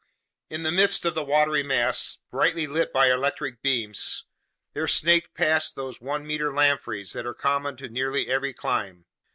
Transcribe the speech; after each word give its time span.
In 0.49 0.63
the 0.63 0.71
midst 0.71 1.05
of 1.05 1.13
the 1.13 1.23
watery 1.23 1.61
mass, 1.61 2.17
brightly 2.31 2.65
lit 2.65 2.91
by 2.91 3.11
our 3.11 3.17
electric 3.17 3.61
beams, 3.61 4.25
there 4.73 4.87
snaked 4.87 5.35
past 5.35 5.75
those 5.75 6.01
one 6.01 6.25
meter 6.25 6.51
lampreys 6.51 7.13
that 7.13 7.27
are 7.27 7.35
common 7.35 7.77
to 7.77 7.87
nearly 7.87 8.27
every 8.27 8.51
clime. 8.51 9.05